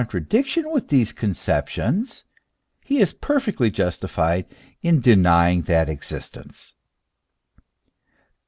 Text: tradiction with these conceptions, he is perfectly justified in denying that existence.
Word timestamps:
tradiction 0.09 0.71
with 0.71 0.87
these 0.87 1.13
conceptions, 1.13 2.23
he 2.83 2.99
is 2.99 3.13
perfectly 3.13 3.69
justified 3.69 4.47
in 4.81 4.99
denying 4.99 5.61
that 5.61 5.87
existence. 5.87 6.73